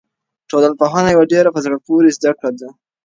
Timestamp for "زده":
2.17-2.31